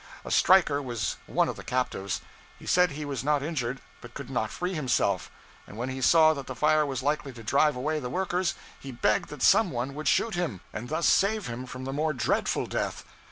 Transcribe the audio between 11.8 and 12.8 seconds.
the more dreadful